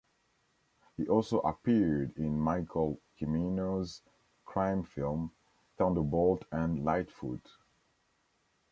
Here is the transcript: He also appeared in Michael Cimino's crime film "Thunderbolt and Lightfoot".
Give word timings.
He 0.97 1.07
also 1.07 1.41
appeared 1.41 2.17
in 2.17 2.39
Michael 2.39 2.99
Cimino's 3.19 4.01
crime 4.45 4.81
film 4.81 5.31
"Thunderbolt 5.77 6.43
and 6.51 6.83
Lightfoot". 6.83 7.47